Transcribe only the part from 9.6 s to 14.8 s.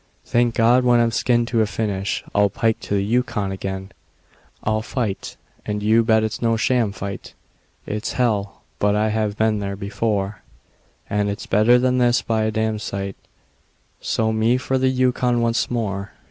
before; And it's better than this by a damsite So me for